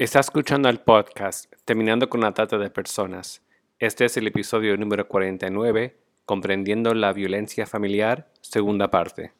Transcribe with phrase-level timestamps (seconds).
[0.00, 3.42] Está escuchando el podcast Terminando con la Trata de Personas.
[3.78, 9.34] Este es el episodio número 49, Comprendiendo la Violencia Familiar, segunda parte.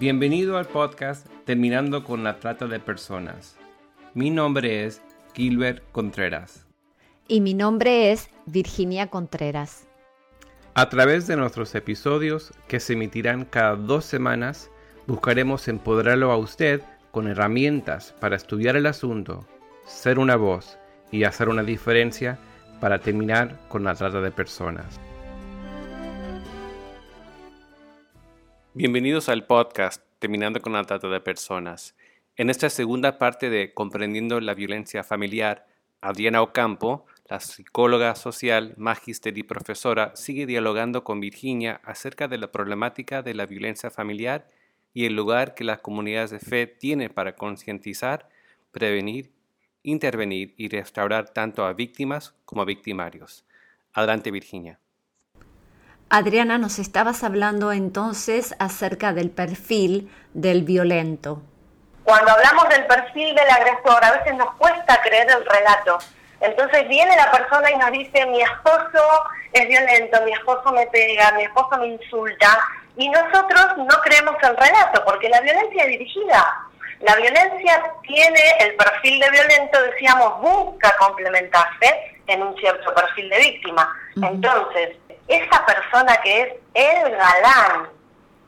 [0.00, 3.56] Bienvenido al podcast Terminando con la Trata de Personas.
[4.14, 5.00] Mi nombre es
[5.32, 6.66] Gilbert Contreras.
[7.28, 9.85] Y mi nombre es Virginia Contreras.
[10.78, 14.70] A través de nuestros episodios, que se emitirán cada dos semanas,
[15.06, 19.48] buscaremos empoderarlo a usted con herramientas para estudiar el asunto,
[19.86, 20.78] ser una voz
[21.10, 22.38] y hacer una diferencia
[22.78, 25.00] para terminar con la trata de personas.
[28.74, 31.96] Bienvenidos al podcast Terminando con la trata de personas.
[32.36, 35.66] En esta segunda parte de Comprendiendo la violencia familiar,
[36.02, 42.52] Adriana Ocampo la psicóloga social, magíster y profesora sigue dialogando con Virginia acerca de la
[42.52, 44.48] problemática de la violencia familiar
[44.94, 48.28] y el lugar que las comunidades de fe tienen para concientizar,
[48.70, 49.32] prevenir,
[49.82, 53.44] intervenir y restaurar tanto a víctimas como a victimarios.
[53.92, 54.78] Adelante, Virginia.
[56.08, 61.42] Adriana, nos estabas hablando entonces acerca del perfil del violento.
[62.04, 65.98] Cuando hablamos del perfil del agresor, a veces nos cuesta creer el relato
[66.40, 71.32] entonces viene la persona y nos dice, mi esposo es violento, mi esposo me pega,
[71.32, 72.58] mi esposo me insulta,
[72.96, 76.66] y nosotros no creemos el relato, porque la violencia es dirigida.
[77.00, 83.38] La violencia tiene el perfil de violento, decíamos, busca complementarse en un cierto perfil de
[83.38, 83.94] víctima.
[84.16, 84.96] Entonces,
[85.28, 87.88] esa persona que es el galán,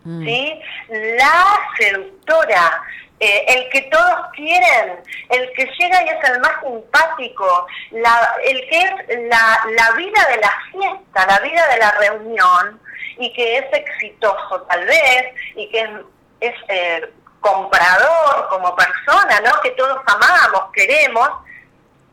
[0.04, 0.24] mm.
[0.24, 0.60] ¿sí?
[0.88, 2.77] la seductora,
[3.20, 8.78] eh, el que todos quieren, el que llega y es el más simpático, el que
[8.78, 12.80] es la, vida de la fiesta, la vida de la reunión,
[13.18, 16.02] y que es exitoso tal vez, y que
[16.40, 19.60] es, eh, comprador como persona, ¿no?
[19.62, 21.28] que todos amamos, queremos,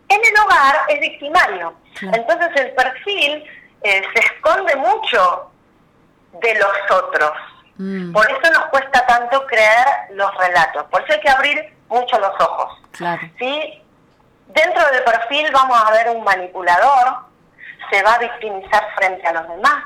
[0.10, 1.74] en el hogar es victimario.
[2.02, 3.44] Entonces el perfil
[3.84, 5.52] eh, se esconde mucho
[6.42, 7.32] de los otros.
[7.78, 8.14] Mm.
[8.14, 10.86] Por eso nos cuesta tanto creer los relatos.
[10.86, 12.82] Por eso hay que abrir mucho los ojos.
[13.38, 13.84] ¿sí?
[14.48, 17.18] Dentro del perfil vamos a ver un manipulador,
[17.92, 19.84] se va a victimizar frente a los demás.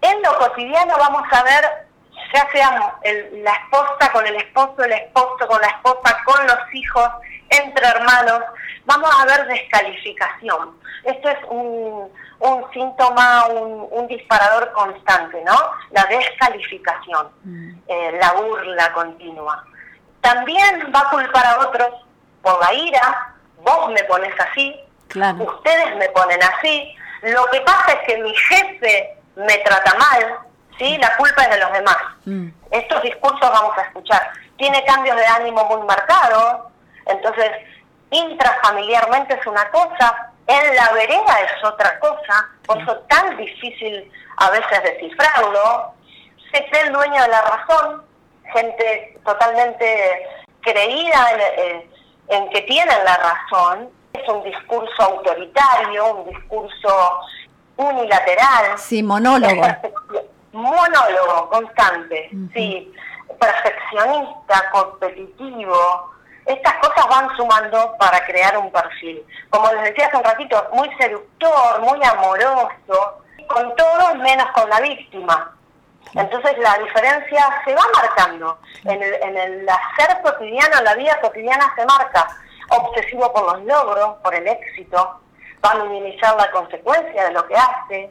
[0.00, 1.88] En lo cotidiano vamos a ver,
[2.34, 2.98] ya sea
[3.32, 7.08] la esposa con el esposo, el esposo con la esposa, con los hijos,
[7.50, 8.42] entre hermanos,
[8.84, 10.78] vamos a ver descalificación.
[11.04, 15.56] Esto es un, un síntoma, un, disparador constante, ¿no?
[15.90, 17.70] La descalificación, mm.
[17.88, 19.64] eh, la burla continua.
[20.20, 21.88] También va a culpar a otros
[22.42, 24.78] por la ira, vos me pones así,
[25.08, 30.38] ustedes me ponen así, lo que pasa es que mi jefe me trata mal,
[30.78, 30.98] ¿sí?
[30.98, 31.96] La culpa es de los demás.
[32.26, 32.48] Mm.
[32.70, 34.30] Estos discursos vamos a escuchar.
[34.58, 36.72] Tiene cambios de ánimo muy marcados,
[37.06, 37.50] entonces
[38.10, 44.50] intrafamiliarmente es una cosa, en la vereda es otra cosa, por eso tan difícil a
[44.50, 45.92] veces descifrarlo.
[46.52, 48.02] Se cree el dueño de la razón,
[48.52, 50.28] gente totalmente
[50.60, 51.30] creída
[52.28, 53.90] en, que tienen la razón.
[54.12, 57.20] Es un discurso autoritario, un discurso
[57.76, 58.78] unilateral.
[58.78, 59.62] Sí, monólogo.
[60.52, 62.92] Monólogo constante, sí.
[63.40, 66.13] Perfeccionista, competitivo,
[66.46, 69.24] estas cosas van sumando para crear un perfil.
[69.50, 74.80] Como les decía hace un ratito, muy seductor, muy amoroso, con todo menos con la
[74.80, 75.52] víctima.
[76.14, 78.58] Entonces la diferencia se va marcando.
[78.84, 82.26] En el, en el hacer cotidiano, la vida cotidiana se marca.
[82.68, 85.20] Obsesivo por los logros, por el éxito,
[85.64, 88.10] va a minimizar la consecuencia de lo que hace.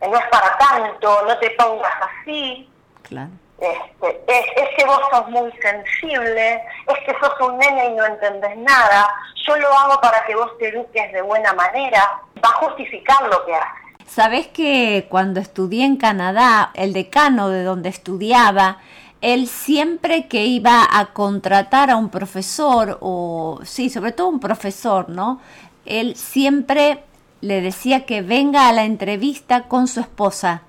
[0.00, 2.70] No es para tanto, no te pongas así.
[3.02, 3.30] Claro.
[3.64, 8.56] Este, es, que vos sos muy sensible, es que sos un nene y no entendés
[8.58, 9.08] nada,
[9.46, 13.44] yo lo hago para que vos te eduques de buena manera, va a justificar lo
[13.46, 13.84] que hace.
[14.06, 18.78] Sabés que cuando estudié en Canadá, el decano de donde estudiaba,
[19.22, 25.08] él siempre que iba a contratar a un profesor, o sí, sobre todo un profesor,
[25.08, 25.40] ¿no?
[25.86, 27.02] Él siempre
[27.40, 30.62] le decía que venga a la entrevista con su esposa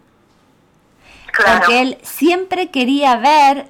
[1.35, 3.67] porque él siempre quería ver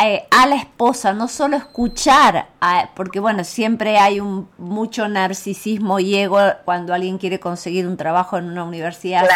[0.00, 2.46] eh, a la esposa, no solo escuchar,
[2.94, 8.38] porque bueno, siempre hay un mucho narcisismo y ego cuando alguien quiere conseguir un trabajo
[8.38, 9.26] en una universidad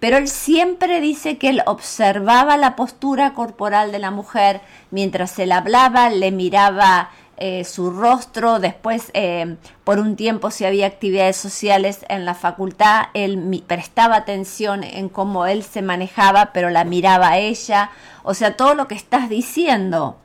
[0.00, 5.52] pero él siempre dice que él observaba la postura corporal de la mujer mientras él
[5.52, 12.04] hablaba, le miraba eh, su rostro, después eh, por un tiempo si había actividades sociales
[12.08, 17.38] en la facultad, él prestaba atención en cómo él se manejaba, pero la miraba a
[17.38, 17.90] ella,
[18.22, 20.18] o sea, todo lo que estás diciendo,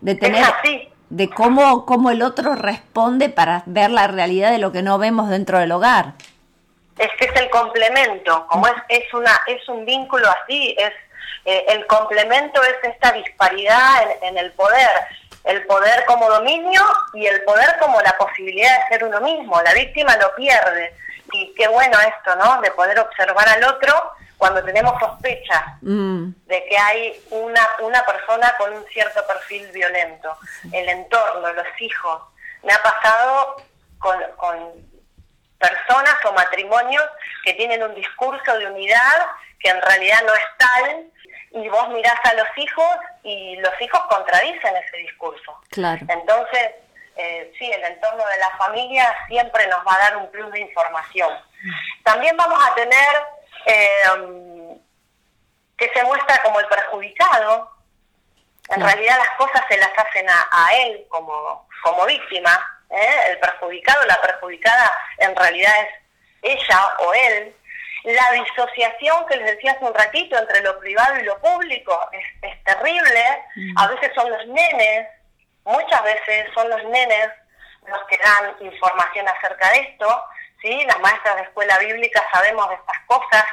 [0.00, 0.44] de tener...
[1.10, 5.28] de cómo, cómo el otro responde para ver la realidad de lo que no vemos
[5.28, 6.14] dentro del hogar.
[6.98, 10.92] Es que es el complemento, como es, es, una, es un vínculo así, es
[11.44, 14.88] eh, el complemento es esta disparidad en, el poder,
[15.44, 16.82] el poder como dominio
[17.14, 19.60] y el poder como la posibilidad de ser uno mismo.
[19.62, 20.94] La víctima lo pierde.
[21.32, 22.60] Y qué bueno esto, ¿no?
[22.60, 23.94] De poder observar al otro
[24.36, 26.30] cuando tenemos sospecha mm.
[26.46, 30.36] de que hay una, una persona con un cierto perfil violento.
[30.72, 32.22] El entorno, los hijos.
[32.62, 33.56] Me ha pasado
[33.98, 34.56] con, con
[35.58, 37.04] personas o matrimonios
[37.44, 39.26] que tienen un discurso de unidad
[39.60, 41.11] que en realidad no es tal
[41.54, 45.60] y vos mirás a los hijos y los hijos contradicen ese discurso.
[45.70, 46.00] Claro.
[46.08, 46.72] Entonces,
[47.16, 50.60] eh, sí, el entorno de la familia siempre nos va a dar un plus de
[50.60, 51.30] información.
[52.04, 53.22] También vamos a tener
[53.66, 54.78] eh,
[55.76, 57.70] que se muestra como el perjudicado.
[58.68, 62.58] En realidad las cosas se las hacen a, él como, como víctima.
[62.88, 63.30] ¿eh?
[63.30, 67.54] El perjudicado, la perjudicada en realidad es ella o él
[68.04, 72.64] la disociación que les decía hace un ratito entre lo privado y lo público es,
[72.64, 73.24] terrible.
[73.56, 73.78] Mm.
[73.78, 75.08] A veces son los nenes,
[75.64, 77.28] muchas veces son los nenes
[77.86, 80.24] los que dan información acerca de esto.
[80.60, 80.84] ¿sí?
[80.86, 83.44] Las maestras de escuela bíblica sabemos de estas cosas.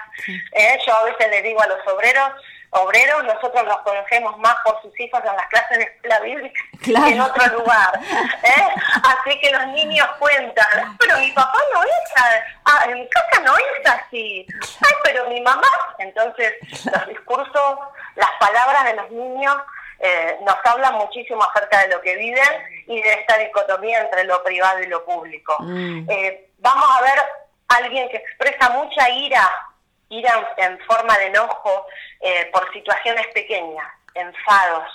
[0.53, 2.31] Eh, yo a veces le digo a los obreros,
[2.71, 6.91] obreros, nosotros los conocemos más por sus hijos en las clases de escuela bíblica que
[6.91, 7.99] en otro lugar.
[8.43, 8.67] ¿eh?
[9.03, 13.55] Así que los niños cuentan, pero mi papá no es, ah, en mi casa no
[13.57, 14.45] es así,
[14.81, 15.67] ay, pero mi mamá.
[15.97, 16.53] Entonces,
[16.91, 17.79] los discursos,
[18.15, 19.55] las palabras de los niños
[19.99, 24.41] eh, nos hablan muchísimo acerca de lo que viven y de esta dicotomía entre lo
[24.43, 25.57] privado y lo público.
[25.59, 26.09] Mm.
[26.09, 27.19] Eh, vamos a ver
[27.67, 29.49] alguien que expresa mucha ira
[30.09, 30.25] ir
[30.57, 31.85] en, forma de enojo
[32.19, 34.87] eh, por situaciones pequeñas, enfados,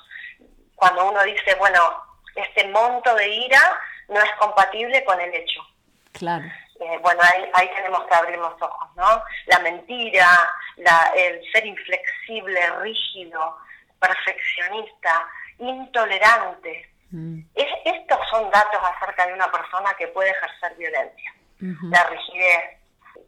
[0.75, 1.81] cuando uno dice, bueno,
[2.35, 5.61] este monto de ira no es compatible con el hecho.
[6.13, 6.45] Claro.
[6.81, 7.21] Eh, bueno,
[7.55, 9.23] ahí, tenemos que abrir los ojos, ¿no?
[9.47, 10.27] La mentira,
[11.15, 13.57] el ser inflexible, rígido,
[14.01, 15.29] perfeccionista,
[15.59, 16.91] intolerante.
[17.11, 17.43] Mm.
[17.55, 21.33] estos son datos acerca de una persona que puede ejercer violencia.
[21.61, 22.79] La rigidez,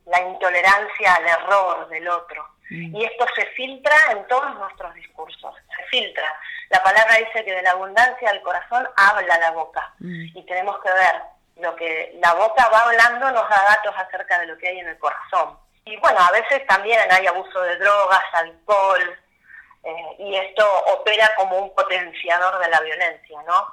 [0.06, 2.48] la intolerancia al error del otro.
[2.70, 2.96] Mm.
[2.96, 6.32] Y esto se filtra en todos nuestros discursos, se filtra.
[6.70, 9.92] La palabra dice que de la abundancia del corazón habla la boca.
[9.98, 10.36] Mm.
[10.36, 11.22] Y tenemos que ver
[11.56, 14.88] lo que la boca va hablando, nos da datos acerca de lo que hay en
[14.88, 15.58] el corazón.
[15.84, 19.16] Y bueno, a veces también hay abuso de drogas, alcohol,
[19.84, 20.68] eh, y esto
[20.98, 23.72] opera como un potenciador de la violencia, ¿no?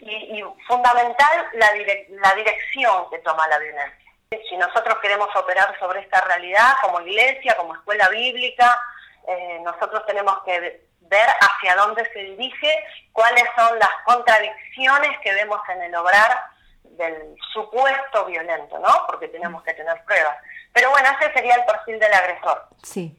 [0.00, 1.70] Y, fundamental la,
[2.08, 4.01] la dirección que toma la violencia.
[4.48, 8.80] Si nosotros queremos operar sobre esta realidad como iglesia, como escuela bíblica,
[9.26, 15.60] eh, nosotros tenemos que ver hacia dónde se dirige, cuáles son las contradicciones que vemos
[15.68, 16.44] en el obrar
[16.84, 19.06] del supuesto violento, ¿no?
[19.06, 20.36] Porque tenemos que tener pruebas.
[20.72, 22.66] Pero bueno, ese sería el perfil del agresor.
[22.82, 23.16] Sí.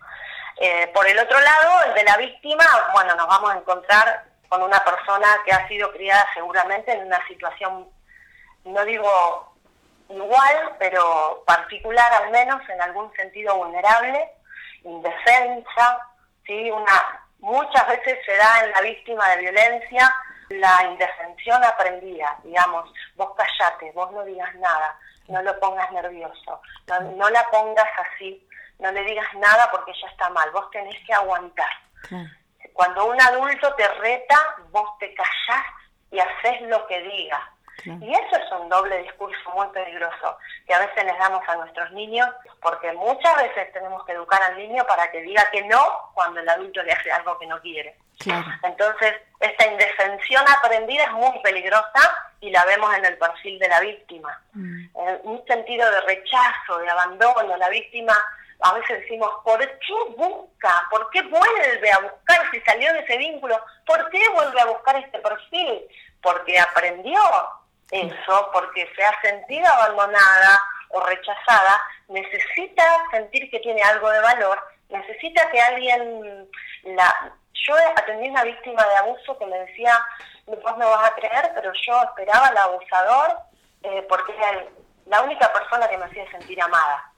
[0.58, 4.62] Eh, por el otro lado, el de la víctima, bueno, nos vamos a encontrar con
[4.62, 7.90] una persona que ha sido criada seguramente en una situación,
[8.66, 9.53] no digo
[10.16, 14.30] igual, pero particular al menos, en algún sentido vulnerable,
[14.84, 16.00] indefensa,
[16.46, 16.72] ¿sí?
[16.72, 20.14] Una, muchas veces se da en la víctima de violencia
[20.50, 26.62] la indefensión aprendida, digamos, vos callate, vos no digas nada, no lo pongas nervioso,
[27.16, 28.46] no, la pongas así,
[28.80, 31.72] no le digas nada porque ya está mal, vos tenés que aguantar.
[32.74, 34.38] Cuando un adulto te reta,
[34.70, 35.66] vos te callás
[36.12, 37.53] y haces lo que diga.
[37.86, 41.92] Y eso es un doble discurso muy peligroso que a veces les damos a nuestros
[41.92, 42.30] niños,
[42.62, 46.50] porque muchas veces tenemos que educar al niño para que diga que no cuando el
[46.50, 47.98] adulto le hace algo que no quiere.
[48.64, 53.80] Entonces, esta indefensión aprendida es muy peligrosa y la vemos en el perfil de la
[53.80, 54.42] víctima.
[54.54, 54.86] Mm.
[55.24, 58.16] Un sentido de rechazo, de abandono, la víctima
[58.64, 60.88] a veces decimos, ¿por qué busca?
[60.90, 63.60] ¿Por qué vuelve a buscar si salió de ese vínculo?
[63.86, 65.82] ¿Por qué vuelve a buscar este perfil?
[66.22, 67.20] Porque aprendió,
[67.94, 70.60] eso porque se ha sentido abandonada
[70.90, 76.50] o rechazada, necesita sentir que tiene algo de valor, necesita que alguien
[76.84, 77.32] la...
[77.66, 79.98] Yo atendí a una víctima de abuso que me decía,
[80.48, 83.38] vos me vas a creer, pero yo esperaba al abusador
[83.84, 84.66] eh, porque era
[85.06, 87.10] la única persona que me hacía sentir amada.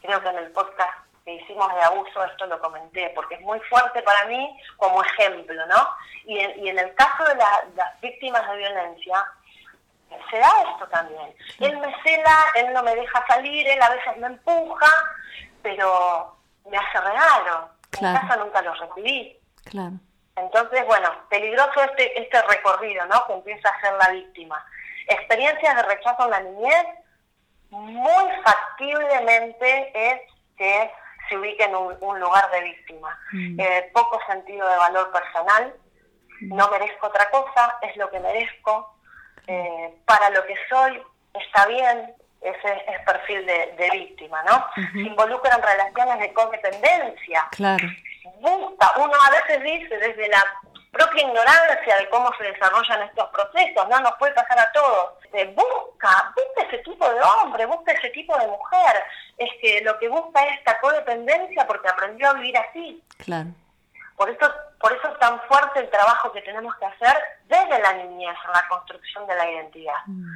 [0.00, 0.92] Creo que en el podcast
[1.24, 5.66] que hicimos de abuso esto lo comenté, porque es muy fuerte para mí como ejemplo,
[5.66, 5.88] ¿no?
[6.24, 9.24] Y en, y en el caso de las víctimas de violencia,
[10.30, 11.34] se da esto también.
[11.60, 14.90] Él me cela, él no me deja salir, él a veces me empuja,
[15.62, 16.36] pero
[16.70, 17.70] me hace regalo.
[18.00, 19.38] En casa nunca lo recibí.
[19.64, 19.92] Claro.
[20.36, 23.26] Entonces, bueno, peligroso este, este recorrido, ¿no?
[23.26, 24.64] Que empieza a ser la víctima.
[25.08, 26.86] Experiencias de rechazo en la niñez,
[27.70, 30.20] muy factiblemente es
[30.56, 30.90] que
[31.28, 33.18] se ubique en un, lugar de víctima.
[33.32, 33.60] Mm.
[33.60, 35.74] Eh, poco sentido de valor personal,
[36.40, 36.54] mm.
[36.54, 38.94] no merezco otra cosa, es lo que merezco,
[39.46, 41.00] eh, para lo que soy
[41.34, 44.66] está bien, ese es perfil de, víctima, ¿no?
[45.00, 47.48] Involucra en relaciones de codependencia.
[47.52, 47.88] Claro.
[48.40, 50.44] Busca, uno a veces dice desde la
[50.90, 55.14] propia ignorancia de cómo se desarrollan estos procesos, no nos puede pasar a todos.
[55.54, 59.04] busca, busca ese tipo de hombre, busca ese tipo de mujer.
[59.38, 63.02] Es que lo que busca es esta codependencia porque aprendió a vivir así.
[63.18, 63.50] Claro.
[64.22, 67.16] Por eso, por eso es tan fuerte el trabajo que tenemos que hacer
[67.48, 69.98] desde la niñez en la construcción de la identidad.
[70.06, 70.28] Mm.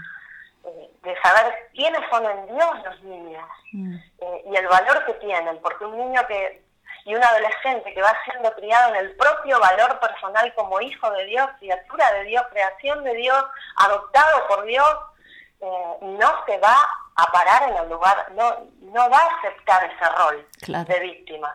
[0.64, 3.94] Eh, de saber quiénes son en Dios los niños mm.
[3.94, 6.64] eh, y el valor que tienen, porque un niño que
[7.04, 11.26] y un adolescente que va siendo criado en el propio valor personal como hijo de
[11.26, 13.44] Dios, criatura de Dios, creación de Dios,
[13.76, 14.96] adoptado por Dios,
[15.60, 16.76] eh, no se va
[17.14, 20.48] a parar en el lugar, no, no va a aceptar ese rol
[20.88, 21.54] de víctima.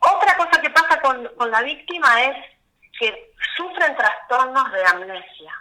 [0.00, 2.36] Otra cosa que pasa con, con la víctima es
[2.98, 5.52] que sufren trastornos de amnesia.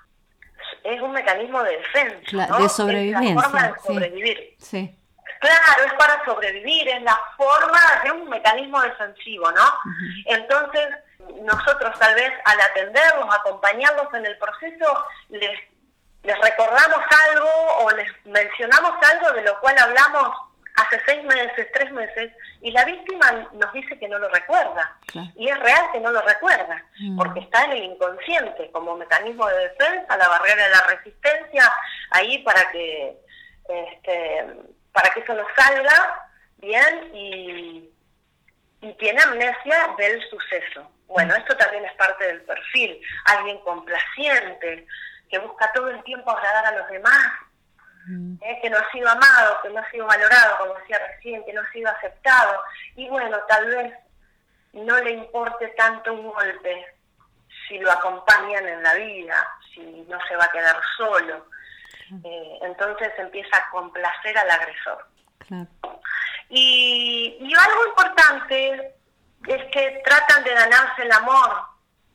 [0.83, 3.29] Es un mecanismo de defensa, de sobrevivencia.
[3.29, 4.55] Es la forma de sobrevivir.
[4.59, 4.97] Sí.
[5.39, 9.65] Claro, es para sobrevivir, es la forma de un mecanismo defensivo, ¿no?
[10.25, 10.87] Entonces,
[11.41, 15.59] nosotros tal vez al atenderlos, acompañarlos en el proceso, les,
[16.23, 17.49] les recordamos algo
[17.81, 20.46] o les mencionamos algo de lo cual hablamos
[20.77, 22.31] hace seis meses, tres meses,
[22.61, 24.97] y la víctima nos dice que no lo recuerda.
[25.35, 27.17] Y es real que no lo recuerda, mm.
[27.17, 31.71] porque está en el inconsciente como mecanismo de defensa, la barrera de la resistencia,
[32.11, 33.17] ahí para que
[33.67, 34.45] este,
[34.93, 37.89] para que eso no salga bien y,
[38.81, 40.89] y tiene amnesia del suceso.
[41.07, 42.99] Bueno, esto también es parte del perfil.
[43.25, 44.87] Alguien complaciente,
[45.29, 47.33] que busca todo el tiempo agradar a los demás,
[48.07, 48.35] mm.
[48.41, 48.59] ¿eh?
[48.61, 51.61] que no ha sido amado, que no ha sido valorado, como decía recién, que no
[51.61, 52.61] ha sido aceptado.
[52.95, 53.93] Y bueno, tal vez
[54.73, 56.85] no le importe tanto un golpe
[57.67, 61.45] si lo acompañan en la vida, si no se va a quedar solo.
[62.23, 65.07] Eh, entonces empieza a complacer al agresor.
[66.49, 68.95] Y, y, algo importante
[69.47, 71.61] es que tratan de ganarse el amor.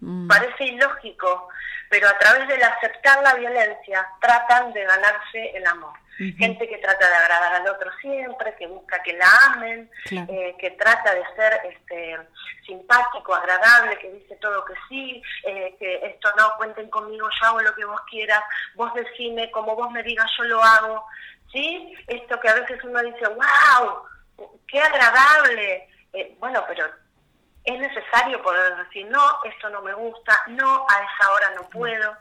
[0.01, 0.27] Mm.
[0.27, 1.49] Parece ilógico,
[1.93, 5.93] pero a través del aceptar la violencia tratan de ganarse el amor.
[6.17, 10.71] Gente que trata de agradar al otro siempre, que busca que la amen, eh, que
[10.71, 12.17] trata de ser este,
[12.65, 17.61] simpático, agradable, que dice todo que sí, eh, que esto no, cuenten conmigo, yo hago
[17.61, 18.43] lo que vos quieras,
[18.75, 21.05] vos decime, como vos me digas, yo lo hago.
[21.53, 21.95] ¿Sí?
[22.07, 25.89] Esto que a veces uno dice, wow, qué agradable.
[26.15, 26.87] Eh, bueno, pero
[27.65, 32.17] es necesario poder decir, no, esto no me gusta, no, a esa hora no puedo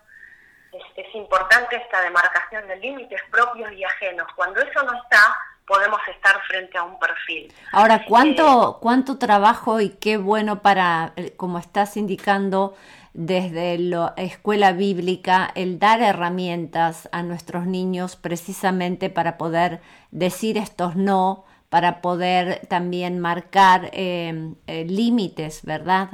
[0.71, 4.27] es, importante esta demarcación de límites propios y ajenos.
[4.35, 7.53] Cuando eso no está, podemos estar frente a un perfil.
[7.71, 12.75] Ahora, ¿cuánto, eh, cuánto trabajo y qué bueno para, eh, como estás indicando,
[13.13, 19.81] desde la escuela bíblica, el dar herramientas a nuestros niños precisamente para poder
[20.11, 26.09] decir estos no, para poder también marcar eh, límites, ¿verdad?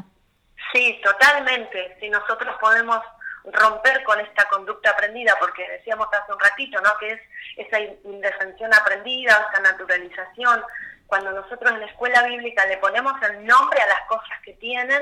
[0.71, 1.97] Sí, totalmente.
[1.99, 2.99] Si nosotros podemos
[3.43, 6.91] romper con esta conducta aprendida, porque decíamos hace un ratito, ¿no?
[6.99, 7.21] Que es
[7.55, 10.63] esa indefensión aprendida, esa naturalización.
[11.07, 15.01] Cuando nosotros en la escuela bíblica le ponemos el nombre a las cosas que tienen,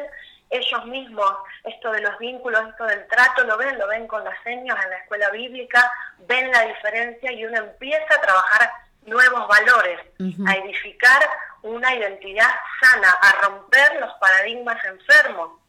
[0.50, 1.34] ellos mismos,
[1.66, 4.90] esto de los vínculos, esto del trato, lo ven, lo ven con las señas en
[4.90, 10.00] la escuela bíblica, ven la diferencia y uno empieza a trabajar nuevos valores,
[10.48, 11.30] a edificar
[11.62, 12.50] una identidad
[12.82, 15.60] sana, a romper los paradigmas enfermos,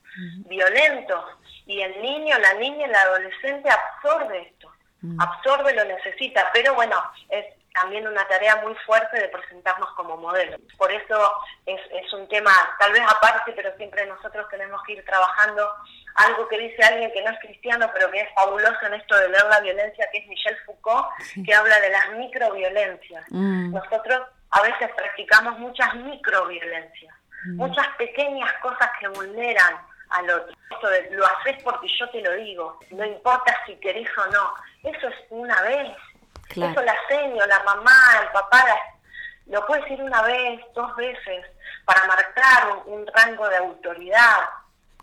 [0.47, 1.23] violentos,
[1.65, 4.71] y el niño, la niña, el adolescente absorbe esto,
[5.19, 6.95] absorbe, lo necesita, pero bueno,
[7.29, 7.45] es
[7.79, 10.57] también una tarea muy fuerte de presentarnos como modelo.
[10.77, 11.33] Por eso
[11.65, 15.69] es, es un tema tal vez aparte, pero siempre nosotros tenemos que ir trabajando
[16.15, 19.29] algo que dice alguien que no es cristiano, pero que es fabuloso en esto de
[19.29, 21.07] leer la violencia, que es Michel Foucault,
[21.45, 23.23] que habla de las microviolencias.
[23.29, 23.73] Mm.
[23.73, 27.13] Nosotros a veces practicamos muchas microviolencias,
[27.45, 27.57] mm.
[27.57, 29.77] muchas pequeñas cosas que vulneran
[30.09, 30.55] al otro.
[30.71, 34.53] Esto de lo haces porque yo te lo digo, no importa si querés o no.
[34.83, 35.95] Eso es una vez.
[36.49, 38.65] Eso la seño, la mamá, el papá,
[39.47, 41.45] lo puede decir una vez, dos veces,
[41.85, 44.49] para marcar un, rango de autoridad.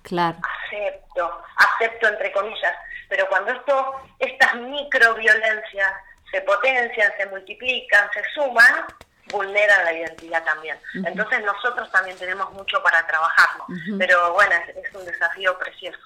[0.03, 0.37] Claro.
[0.67, 2.75] Acepto, acepto entre comillas.
[3.09, 5.93] Pero cuando esto, estas microviolencias
[6.31, 8.87] se potencian, se multiplican, se suman,
[9.31, 10.79] vulneran la identidad también.
[10.95, 13.67] Entonces nosotros también tenemos mucho para trabajarlo,
[13.99, 16.01] pero bueno, es, un desafío precioso.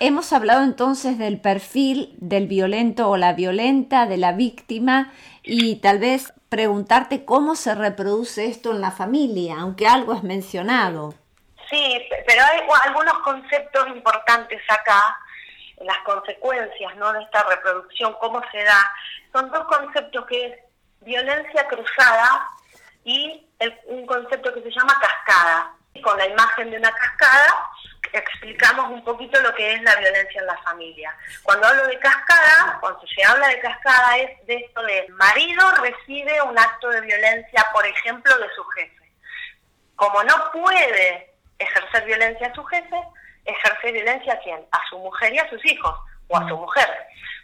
[0.00, 5.98] Hemos hablado entonces del perfil del violento o la violenta, de la víctima y tal
[5.98, 11.14] vez preguntarte cómo se reproduce esto en la familia, aunque algo es mencionado.
[11.68, 15.18] Sí, pero hay algunos conceptos importantes acá,
[15.80, 17.12] las consecuencias ¿no?
[17.12, 18.90] de esta reproducción, cómo se da.
[19.32, 20.58] Son dos conceptos que es
[21.00, 22.48] violencia cruzada
[23.04, 23.46] y
[23.86, 25.74] un concepto que se llama cascada.
[26.02, 27.70] Con la imagen de una cascada
[28.12, 31.14] explicamos un poquito lo que es la violencia en la familia.
[31.42, 36.40] Cuando hablo de cascada, cuando se habla de cascada es de esto de marido recibe
[36.42, 39.12] un acto de violencia, por ejemplo, de su jefe.
[39.96, 42.96] Como no puede ejercer violencia a su jefe,
[43.44, 44.64] ejerce violencia a quién?
[44.70, 46.88] A su mujer y a sus hijos, o a su mujer.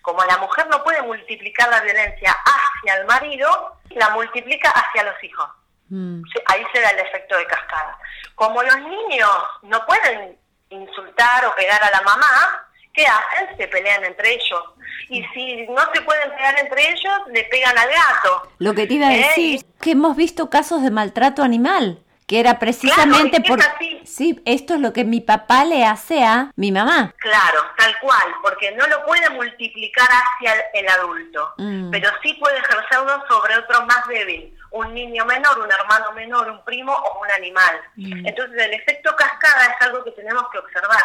[0.02, 5.22] Como la mujer no puede multiplicar la violencia hacia el marido, la multiplica hacia los
[5.24, 5.48] hijos.
[5.88, 6.23] Mm.
[6.47, 7.99] Ahí se da el efecto de cascada.
[8.35, 9.31] Como los niños
[9.62, 10.38] no pueden
[10.71, 13.57] insultar o pegar a la mamá, ¿qué hacen?
[13.57, 14.64] Se pelean entre ellos.
[15.09, 15.26] Y mm.
[15.35, 18.50] si no se pueden pegar entre ellos, le pegan al gato.
[18.59, 19.19] Lo que te iba a ¿Eh?
[19.19, 23.61] decir, que hemos visto casos de maltrato animal que era precisamente por
[24.04, 28.35] sí esto es lo que mi papá le hace a mi mamá claro tal cual
[28.43, 31.90] porque no lo puede multiplicar hacia el, adulto mm.
[31.90, 36.64] pero sí puede ejercerlo sobre otro más débil un niño menor un hermano menor un
[36.64, 38.26] primo o un animal mm.
[38.26, 41.02] entonces el efecto cascada es algo que tenemos que observar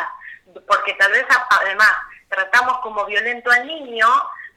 [0.68, 1.26] porque tal vez
[1.62, 1.92] además
[2.30, 4.08] tratamos como violento al niño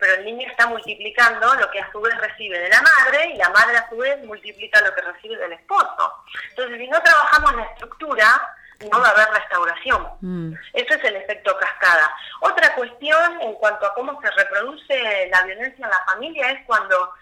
[0.02, 3.36] pero el niño está multiplicando lo que a su vez recibe de la madre y
[3.36, 6.24] la madre a su vez multiplica lo que recibe del esposo.
[6.50, 8.56] Entonces, si no trabajamos la estructura,
[8.90, 10.08] no va a haber restauración.
[10.20, 10.54] Mm.
[10.72, 12.12] Eso es el efecto cascada.
[12.40, 17.14] Otra cuestión en cuanto a cómo se reproduce la violencia en la familia es cuando,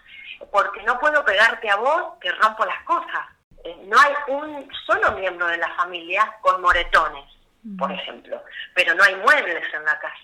[0.51, 3.27] porque no puedo pegarte a vos, que rompo las cosas.
[3.63, 7.29] Eh, no hay un solo miembro de la familia con moretones,
[7.77, 7.99] por mm.
[7.99, 10.17] ejemplo, pero no hay muebles en la casa.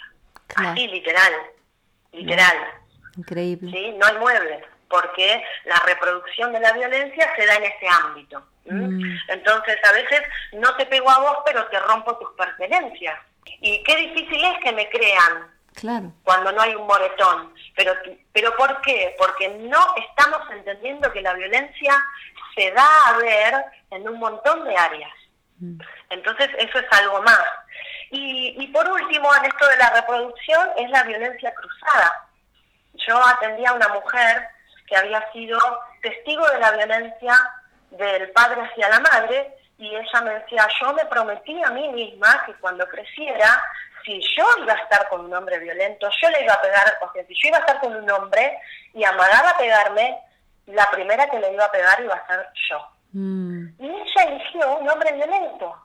[0.55, 1.33] Así, literal
[2.11, 2.57] literal.
[3.17, 3.71] Increíble.
[3.71, 3.95] ¿sí?
[3.97, 8.43] No hay muebles, porque la reproducción de la violencia se da en ese ámbito.
[8.65, 9.17] Mm.
[9.29, 10.21] Entonces, a veces
[10.53, 13.19] no te pego a vos, pero te rompo tus pertenencias.
[13.61, 16.11] Y qué difícil es que me crean claro.
[16.23, 17.53] cuando no hay un moretón.
[17.75, 17.93] Pero,
[18.33, 19.15] pero ¿por qué?
[19.17, 21.93] Porque no estamos entendiendo que la violencia
[22.55, 23.53] se da a ver
[23.91, 25.11] en un montón de áreas.
[26.09, 27.45] Entonces, eso es algo más.
[28.11, 32.27] Y, por último, en esto de la reproducción, es la violencia cruzada.
[33.07, 34.47] Yo atendía a una mujer
[34.87, 35.59] que había sido
[36.01, 37.35] testigo de la violencia
[37.91, 42.43] del padre hacia la madre y ella me decía, yo me prometí a mí misma
[42.45, 43.61] que cuando creciera,
[44.03, 47.11] si yo iba a estar con un hombre violento, yo le iba a pegar, o
[47.11, 48.57] sea, si yo iba a estar con un hombre
[48.93, 50.17] y amagaba pegarme,
[50.67, 52.96] la primera que le iba a pegar iba a ser yo.
[53.17, 53.69] Mm.
[53.79, 55.75] Y ella eligió un hombre violento.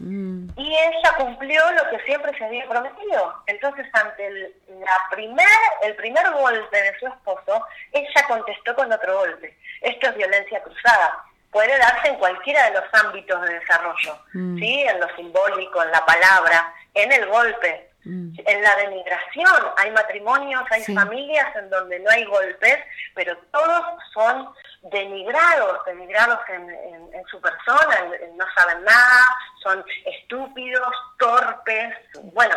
[0.00, 0.48] Mm.
[0.56, 3.34] Y ella cumplió lo que siempre se había prometido.
[3.46, 5.46] Entonces, ante el, la primer,
[5.82, 9.56] el primer golpe de su esposo, ella contestó con otro golpe.
[9.82, 11.24] Esto es violencia cruzada.
[11.52, 14.58] Puede darse en cualquiera de los ámbitos de desarrollo, mm.
[14.58, 14.82] ¿sí?
[14.82, 18.34] En lo simbólico, en la palabra, en el golpe, mm.
[18.46, 19.62] en la denigración.
[19.76, 22.78] Hay matrimonios, hay familias en donde no hay golpes,
[23.14, 24.48] pero todos son
[24.82, 26.70] denigrados, denigrados en,
[27.14, 27.96] en, su persona,
[28.34, 31.94] no saben nada, son estúpidos, torpes,
[32.32, 32.56] bueno,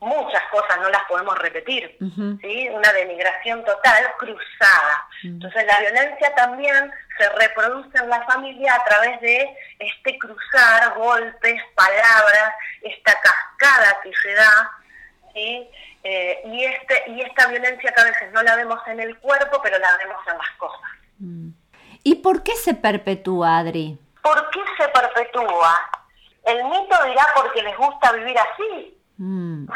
[0.00, 1.96] muchas cosas no las podemos repetir,
[2.40, 2.68] ¿sí?
[2.70, 5.08] Una denigración total cruzada.
[5.22, 11.62] Entonces la violencia también se reproduce en la familia a través de este cruzar, golpes,
[11.74, 14.70] palabras, esta cascada que se da,
[15.32, 15.70] ¿sí?
[16.04, 19.60] Eh, y, este, y esta violencia que a veces no la vemos en el cuerpo,
[19.62, 20.90] pero la vemos en las cosas.
[22.02, 23.98] ¿Y por qué se perpetúa, Adri?
[24.22, 25.78] ¿Por qué se perpetúa?
[26.44, 28.98] El mito dirá porque les gusta vivir así.
[29.18, 29.66] Mm.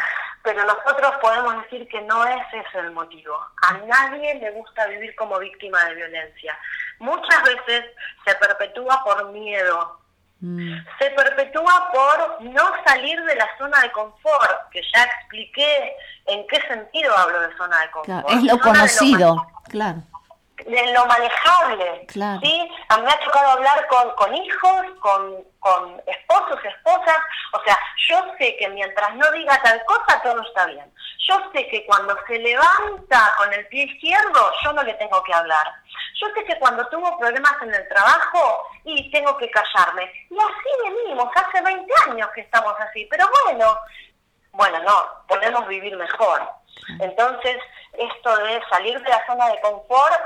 [0.42, 3.36] Pero nosotros podemos decir que no es ese el motivo.
[3.62, 6.58] A nadie le gusta vivir como víctima de violencia.
[6.98, 7.84] Muchas veces
[8.24, 10.00] se perpetúa por miedo.
[10.40, 10.72] Mm.
[10.98, 16.60] Se perpetúa por no salir de la zona de confort, que ya expliqué en qué
[16.62, 18.30] sentido hablo de zona de confort.
[18.30, 20.02] es lo conocido, claro
[20.66, 22.06] de lo manejable.
[22.08, 22.20] ¿sí?
[22.88, 27.18] A mí me ha tocado hablar con, con hijos, con, con esposos, esposas.
[27.52, 30.92] O sea, yo sé que mientras no diga tal cosa, todo está bien.
[31.28, 35.32] Yo sé que cuando se levanta con el pie izquierdo, yo no le tengo que
[35.32, 35.66] hablar.
[36.20, 40.10] Yo sé que cuando tuvo problemas en el trabajo, y tengo que callarme.
[40.30, 43.06] Y así venimos, hace 20 años que estamos así.
[43.10, 43.78] Pero bueno,
[44.52, 46.42] bueno, no, podemos vivir mejor.
[46.98, 47.58] Entonces,
[47.92, 50.20] esto de salir de la zona de confort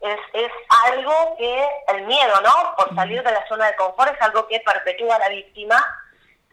[0.00, 0.52] es, es
[0.86, 2.76] algo que, el miedo, ¿no?
[2.76, 5.76] Por salir de la zona de confort es algo que perpetúa a la víctima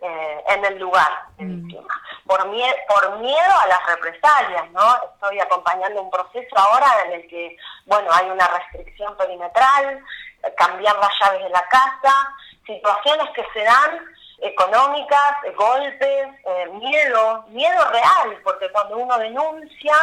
[0.01, 1.93] eh, en el lugar de víctima.
[2.25, 4.95] Por, mie por miedo a las represalias, ¿no?
[5.13, 7.55] Estoy acompañando un proceso ahora en el que,
[7.85, 10.03] bueno, hay una restricción perimetral,
[10.57, 12.33] cambiar las llaves de la casa,
[12.65, 14.05] situaciones que se dan
[14.39, 19.95] económicas, golpes, eh, miedo, miedo real, porque cuando uno denuncia,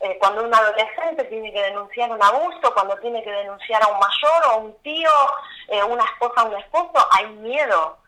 [0.00, 3.98] eh, cuando un adolescente tiene que denunciar un abuso, cuando tiene que denunciar a un
[3.98, 5.10] mayor o un tío,
[5.68, 7.98] eh, una esposa o un esposo, hay miedo.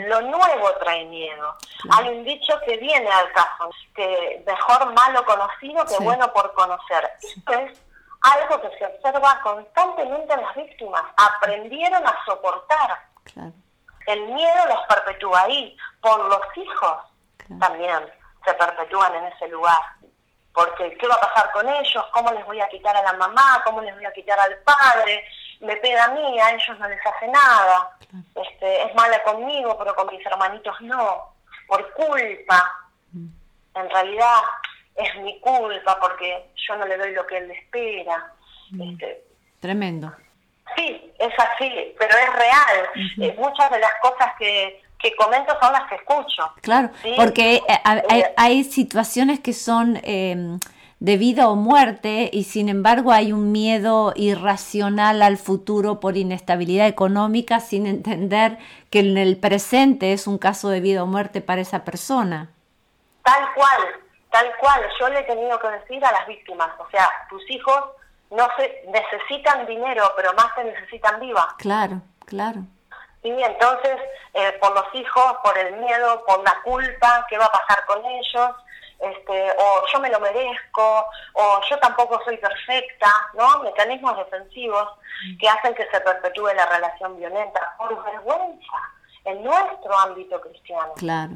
[0.00, 1.56] lo nuevo trae miedo.
[1.92, 7.10] Hay un dicho que viene al caso, que mejor malo conocido que bueno por conocer.
[7.22, 7.80] Esto es
[8.20, 11.04] algo que se observa constantemente en las víctimas.
[11.16, 13.00] Aprendieron a soportar.
[14.06, 15.74] El miedo los perpetúa ahí.
[16.02, 16.98] Por los hijos
[17.58, 18.12] también
[18.44, 19.80] se perpetúan en ese lugar
[20.52, 22.04] porque ¿qué va a pasar con ellos?
[22.12, 23.62] ¿Cómo les voy a quitar a la mamá?
[23.64, 25.24] ¿Cómo les voy a quitar al padre?
[25.60, 27.96] Me pega a mí, a ellos no les hace nada.
[28.34, 31.34] Este, es mala conmigo, pero con mis hermanitos no,
[31.66, 32.88] por culpa.
[33.12, 33.28] Mm.
[33.74, 34.40] En realidad
[34.96, 38.32] es mi culpa porque yo no le doy lo que él espera.
[38.70, 38.82] Mm.
[38.82, 39.24] Este,
[39.60, 40.12] Tremendo.
[40.76, 42.90] Sí, es así, pero es real.
[43.20, 46.52] Eh, muchas de las cosas que, que comento son las que escucho.
[46.60, 47.62] Claro, porque eh,
[48.10, 50.58] eh, hay, situaciones que son eh,
[50.98, 56.86] de vida o muerte y sin embargo hay un miedo irracional al futuro por inestabilidad
[56.86, 58.58] económica sin entender
[58.90, 62.50] que en el presente es un caso de vida o muerte para esa persona.
[63.22, 63.80] Tal cual,
[64.30, 64.82] tal cual.
[65.00, 67.80] Yo le he tenido que decir a las víctimas, o sea, tus hijos
[68.30, 71.54] no se necesitan dinero, pero más te necesitan viva.
[71.58, 72.64] Claro, claro.
[73.22, 73.96] Y entonces,
[74.32, 78.04] eh, por los hijos, por el miedo, por la culpa, qué va a pasar con
[78.04, 78.50] ellos,
[78.98, 83.60] este, o yo me lo merezco, o yo tampoco soy perfecta, ¿no?
[83.60, 84.88] Mecanismos defensivos
[85.38, 88.76] que hacen que se perpetúe la relación violenta por vergüenza
[89.24, 90.92] en nuestro ámbito cristiano.
[90.96, 91.32] Claro.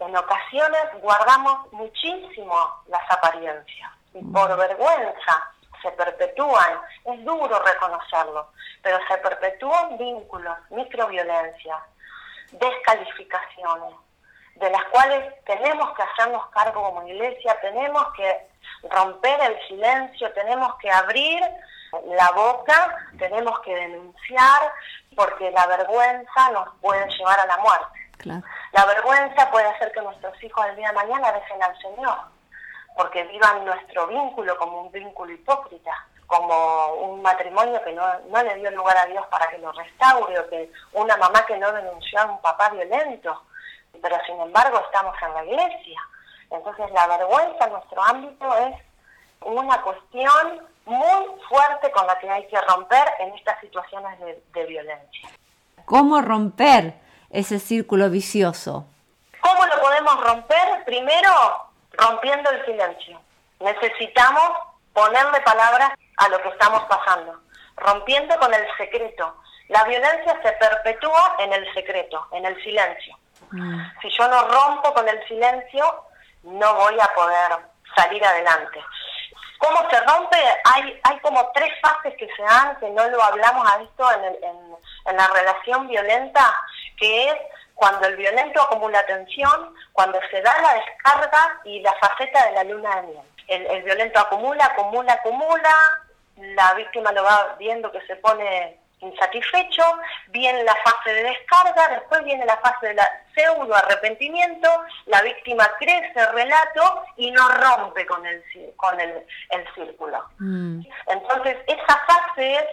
[0.00, 8.98] En ocasiones guardamos muchísimo las apariencias y por vergüenza se perpetúan, es duro reconocerlo, pero
[9.08, 11.78] se perpetúan vínculos, microviolencias,
[12.52, 13.94] descalificaciones,
[14.56, 18.48] de las cuales tenemos que hacernos cargo como iglesia, tenemos que
[18.90, 21.42] romper el silencio, tenemos que abrir
[22.06, 24.72] la boca, tenemos que denunciar,
[25.14, 28.42] porque la vergüenza nos puede llevar a la muerte.
[28.72, 32.37] La vergüenza puede hacer que nuestros hijos el día de mañana dejen al Señor
[32.98, 35.92] porque vivan nuestro vínculo como un vínculo hipócrita,
[36.26, 40.36] como un matrimonio que no, no le dio lugar a Dios para que lo restaure,
[40.36, 43.40] o que una mamá que no denunció a un papá violento,
[44.02, 46.00] pero sin embargo estamos en la iglesia.
[46.50, 48.74] Entonces la vergüenza en nuestro ámbito es
[49.42, 54.66] una cuestión muy fuerte con la que hay que romper en estas situaciones de, de
[54.66, 55.28] violencia.
[55.84, 56.94] ¿Cómo romper
[57.30, 58.86] ese círculo vicioso?
[59.40, 60.84] ¿Cómo lo podemos romper?
[60.84, 61.67] Primero,
[61.98, 63.20] rompiendo el silencio.
[63.60, 64.50] Necesitamos
[64.92, 67.40] ponerle palabras a lo que estamos pasando,
[67.76, 69.36] rompiendo con el secreto.
[69.68, 73.16] La violencia se perpetúa en el secreto, en el silencio.
[73.50, 73.80] Mm.
[74.00, 76.04] Si yo no rompo con el silencio,
[76.44, 77.58] no voy a poder
[77.94, 78.82] salir adelante.
[79.58, 80.36] ¿Cómo se rompe?
[80.64, 84.36] Hay, hay como tres fases que se dan, que no lo hablamos a esto en,
[85.06, 86.54] en la relación violenta,
[86.96, 87.36] que es
[87.78, 92.64] cuando el violento acumula tensión, cuando se da la descarga y la faceta de la
[92.64, 93.22] luna de miel.
[93.46, 95.72] El, violento acumula, acumula, acumula,
[96.38, 99.84] la víctima lo va viendo que se pone insatisfecho,
[100.30, 104.68] viene la fase de descarga, después viene la fase de la pseudo arrepentimiento,
[105.06, 108.42] la víctima crece el relato y no rompe con el,
[108.74, 109.24] con el,
[109.76, 110.20] círculo.
[110.40, 110.80] Mm.
[111.06, 112.66] Entonces, esa fase es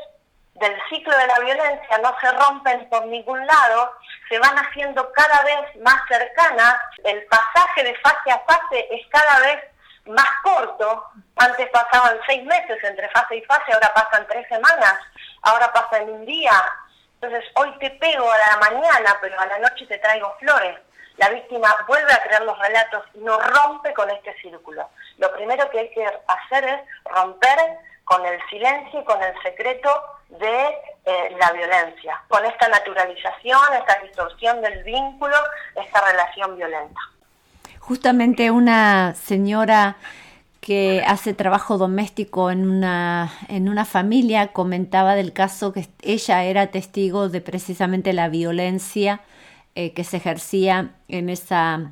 [0.55, 3.93] del ciclo de la violencia no se rompen por ningún lado,
[4.29, 9.39] se van haciendo cada vez más cercanas, el pasaje de fase a fase es cada
[9.39, 9.63] vez
[10.05, 14.95] más corto, antes pasaban seis meses entre fase y fase, ahora pasan tres semanas,
[15.41, 16.53] ahora pasa en un día,
[17.15, 20.79] entonces hoy te pego a la mañana, pero a la noche te traigo flores.
[21.17, 24.89] La víctima vuelve a crear los relatos, no rompe con este círculo.
[25.17, 27.57] Lo primero que hay que hacer es romper
[28.03, 30.67] con el silencio y con el secreto de
[31.05, 35.35] eh, la violencia, con esta naturalización, esta distorsión del vínculo,
[35.75, 36.99] esta relación violenta.
[37.79, 39.97] Justamente una señora
[40.65, 46.67] que hace trabajo doméstico en una, en una familia comentaba del caso que ella era
[46.67, 49.21] testigo de precisamente la violencia
[49.75, 51.91] eh, que se ejercía en esa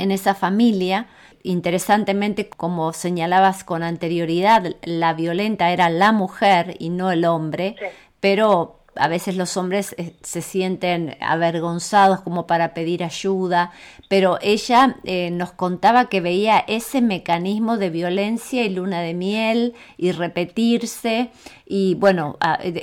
[0.00, 1.06] en esa familia.
[1.42, 7.76] Interesantemente, como señalabas con anterioridad, la violenta era la mujer y no el hombre,
[8.20, 13.72] pero a veces los hombres eh, se sienten avergonzados como para pedir ayuda,
[14.08, 19.74] pero ella eh, nos contaba que veía ese mecanismo de violencia y luna de miel
[19.96, 21.30] y repetirse
[21.72, 22.36] y bueno,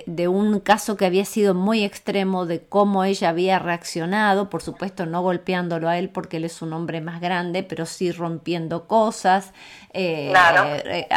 [0.06, 5.06] de, un caso que había sido muy extremo de cómo ella había reaccionado, por supuesto
[5.06, 9.52] no golpeándolo a él porque él es un hombre más grande, pero sí rompiendo cosas,
[9.92, 10.32] eh,
[10.86, 11.08] eh,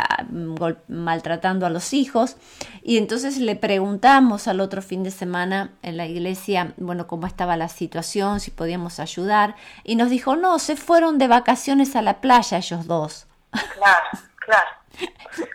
[0.89, 2.37] maltratando a los hijos.
[2.83, 7.57] Y entonces le preguntamos al otro fin de semana en la iglesia, bueno, cómo estaba
[7.57, 12.21] la situación, si podíamos ayudar, y nos dijo, no, se fueron de vacaciones a la
[12.21, 13.27] playa ellos dos.
[13.51, 14.71] Claro, claro.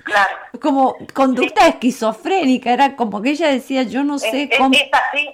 [0.04, 0.38] Claro.
[0.62, 4.74] Como conducta esquizofrénica, era como que ella decía, yo no sé cómo...
[4.74, 5.30] Es así,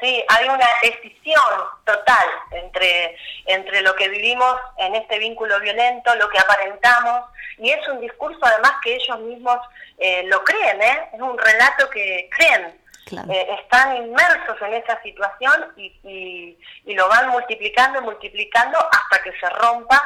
[0.00, 1.42] sí, hay una decisión
[1.84, 3.16] total entre,
[3.46, 7.24] entre lo que vivimos en este vínculo violento, lo que aparentamos,
[7.58, 9.58] y es un discurso además que ellos mismos
[9.98, 11.10] eh, lo creen, ¿eh?
[11.12, 12.81] es un relato que creen.
[13.10, 19.22] Eh, están inmersos en esa situación y, y, y lo van multiplicando y multiplicando hasta
[19.22, 20.02] que se rompa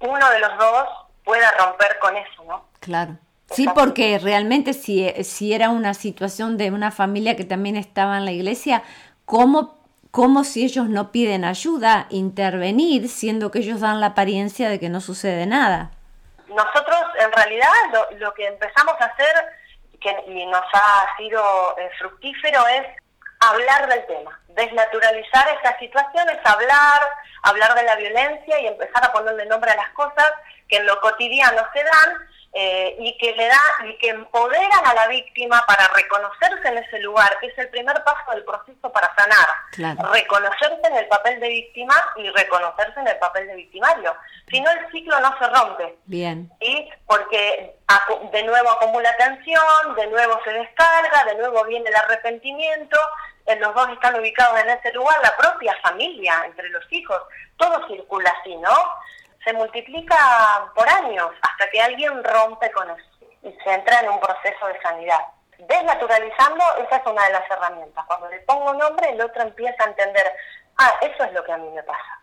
[0.00, 0.88] uno de los dos
[1.24, 2.64] pueda romper con eso, ¿no?
[2.80, 3.16] Claro.
[3.50, 8.24] Sí, porque realmente si, si era una situación de una familia que también estaba en
[8.24, 8.82] la iglesia,
[9.26, 9.78] ¿cómo,
[10.10, 14.88] cómo si ellos no piden ayuda, intervenir, siendo que ellos dan la apariencia de que
[14.88, 15.90] no sucede nada?
[16.48, 17.68] Nosotros, en realidad,
[18.18, 19.34] lo, que empezamos a hacer,
[20.02, 22.86] que, y nos ha sido eh, fructífero, es
[23.40, 27.00] hablar del tema, desnaturalizar estas situaciones, hablar,
[27.42, 30.30] hablar de la violencia y empezar a ponerle nombre a las cosas
[30.68, 34.94] que en lo cotidiano se dan eh, y que le da y que empoderan a
[34.94, 39.10] la víctima para reconocerse en ese lugar, que es el primer paso del proceso para
[39.16, 40.12] sanar.
[40.12, 44.14] Reconocerse en el papel de víctima y reconocerse en el papel de victimario.
[44.50, 45.96] Si no, el ciclo no se rompe.
[46.04, 46.50] Bien.
[46.60, 46.90] ¿sí?
[47.06, 47.74] Porque
[48.32, 52.98] de nuevo acumula tensión, de nuevo se descarga, de nuevo viene el arrepentimiento,
[53.60, 57.20] los dos están ubicados en ese lugar, la propia familia, entre los hijos,
[57.56, 58.74] todo circula así, ¿no?
[59.44, 60.16] Se multiplica
[60.74, 64.80] por años hasta que alguien rompe con eso y se entra en un proceso de
[64.80, 65.20] sanidad.
[65.58, 68.04] Desnaturalizando, esa es una de las herramientas.
[68.06, 70.32] Cuando le pongo nombre, el otro empieza a entender,
[70.78, 72.20] ah, eso es lo que a mí me pasa.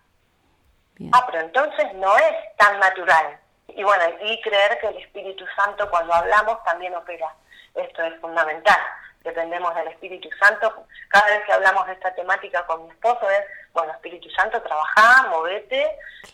[1.14, 3.40] Ah, pero entonces no es tan natural.
[3.68, 7.34] Y bueno, y creer que el Espíritu Santo cuando hablamos también opera.
[7.76, 8.80] Esto es fundamental
[9.24, 10.86] dependemos del Espíritu Santo.
[11.10, 15.28] Cada vez que hablamos de esta temática con mi esposo es, bueno, Espíritu Santo, trabaja,
[15.30, 15.84] movete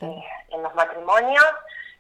[0.02, 1.46] eh, en los matrimonios,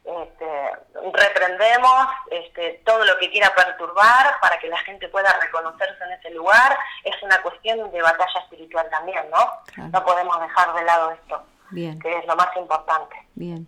[0.06, 0.72] este,
[1.14, 6.30] reprendemos este, todo lo que quiera perturbar para que la gente pueda reconocerse en ese
[6.30, 6.78] lugar.
[7.04, 9.88] Es una cuestión de batalla espiritual también, ¿no?
[9.92, 11.44] No podemos dejar de lado esto,
[11.74, 13.16] que es lo más importante.
[13.34, 13.68] Bien.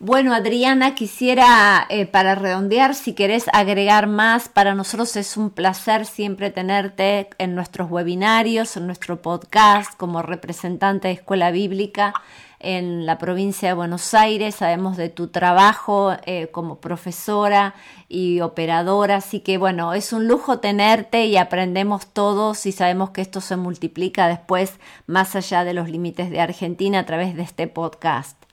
[0.00, 6.06] Bueno, Adriana, quisiera, eh, para redondear, si querés agregar más, para nosotros es un placer
[6.06, 12.14] siempre tenerte en nuestros webinarios, en nuestro podcast, como representante de Escuela Bíblica
[12.60, 14.54] en la provincia de Buenos Aires.
[14.54, 17.74] Sabemos de tu trabajo eh, como profesora
[18.08, 23.20] y operadora, así que bueno, es un lujo tenerte y aprendemos todos y sabemos que
[23.20, 27.66] esto se multiplica después más allá de los límites de Argentina a través de este
[27.66, 28.47] podcast.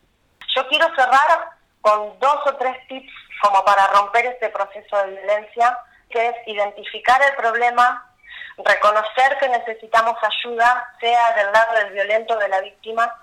[0.55, 1.49] Yo quiero cerrar
[1.81, 5.77] con dos o tres tips como para romper este proceso de violencia,
[6.09, 8.09] que es identificar el problema,
[8.57, 13.13] reconocer que necesitamos ayuda, sea del lado del violento o de la víctima,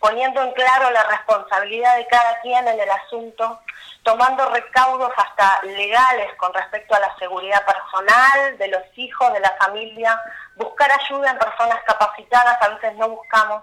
[0.00, 3.60] poniendo en claro la responsabilidad de cada quien en el asunto,
[4.02, 9.56] tomando recaudos hasta legales con respecto a la seguridad personal, de los hijos, de la
[9.58, 10.20] familia,
[10.56, 13.62] buscar ayuda en personas capacitadas, a veces no buscamos,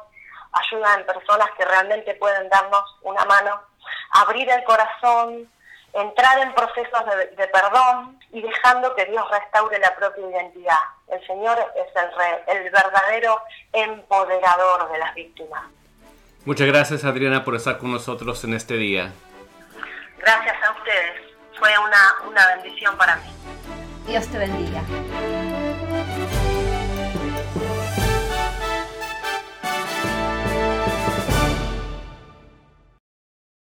[0.52, 3.62] ayuda en personas que realmente pueden darnos una mano,
[4.12, 5.50] abrir el corazón,
[5.94, 7.04] entrar en procesos
[7.38, 10.80] de, perdón y dejando que Dios restaure la propia identidad.
[11.08, 13.42] El Señor es el, el verdadero
[13.74, 15.64] empoderador de las víctimas.
[16.46, 19.12] Muchas gracias Adriana por estar con nosotros en este día.
[20.18, 21.22] Gracias a ustedes.
[21.58, 23.34] Fue una, una bendición para mí.
[24.08, 24.82] Dios te bendiga.